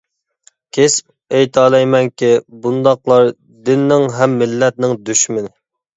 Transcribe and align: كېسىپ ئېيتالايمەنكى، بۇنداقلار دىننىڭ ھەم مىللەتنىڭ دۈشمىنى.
كېسىپ 0.77 1.35
ئېيتالايمەنكى، 1.39 2.31
بۇنداقلار 2.63 3.29
دىننىڭ 3.69 4.09
ھەم 4.19 4.35
مىللەتنىڭ 4.41 5.01
دۈشمىنى. 5.11 5.55